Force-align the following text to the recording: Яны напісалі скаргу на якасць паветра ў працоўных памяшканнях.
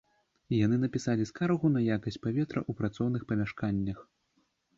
Яны 0.65 0.77
напісалі 0.85 1.27
скаргу 1.31 1.71
на 1.75 1.81
якасць 1.97 2.17
паветра 2.25 2.59
ў 2.69 2.79
працоўных 2.81 3.21
памяшканнях. 3.35 4.03